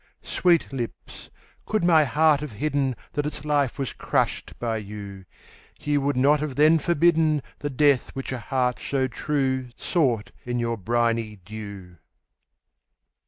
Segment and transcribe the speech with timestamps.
[0.23, 0.29] _15 4.
[0.31, 1.29] Sweet lips,
[1.67, 5.25] could my heart have hidden That its life was crushed by you,
[5.79, 10.57] Ye would not have then forbidden The death which a heart so true Sought in
[10.57, 11.97] your briny dew.